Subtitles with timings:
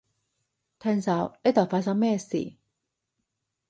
[0.79, 2.53] 停手，呢度發生咩事？